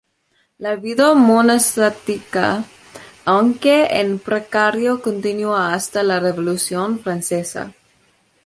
La 0.57 0.75
vida 0.77 1.13
monástica, 1.13 2.63
aunque 3.23 3.83
en 3.99 4.17
precario, 4.17 4.99
continúa 4.99 5.75
hasta 5.75 6.01
la 6.01 6.19
Revolución 6.19 6.97
francesa. 6.97 7.71